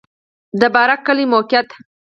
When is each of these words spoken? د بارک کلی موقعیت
د 0.59 0.61
بارک 0.75 0.99
کلی 1.07 1.25
موقعیت 1.33 1.69